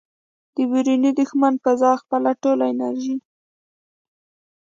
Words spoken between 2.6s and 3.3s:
انرژي